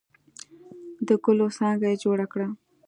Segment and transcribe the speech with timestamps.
[1.07, 2.47] د ګلو څانګه یې جوړه کړه.